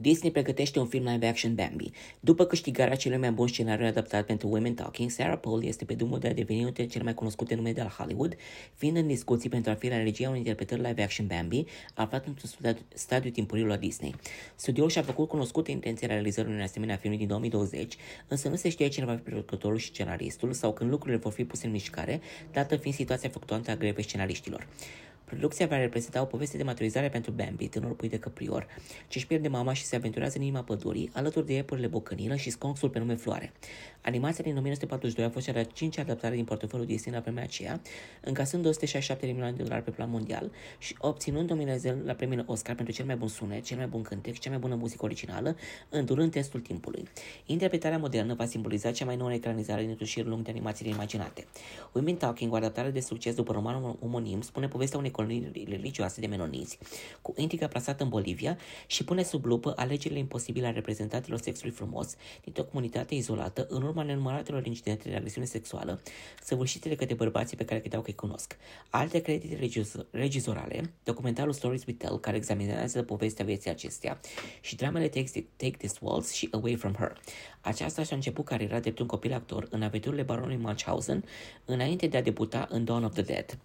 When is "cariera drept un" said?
78.44-79.06